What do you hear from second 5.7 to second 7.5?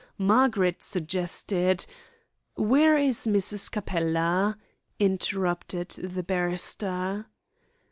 the barrister.